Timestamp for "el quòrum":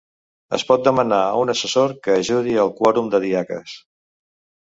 2.63-3.13